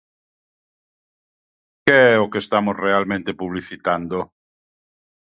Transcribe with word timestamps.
¿Que 1.85 1.99
é 2.13 2.15
o 2.25 2.29
que 2.31 2.39
estamos 2.45 2.75
realmente 2.85 3.37
publicitando? 3.41 4.17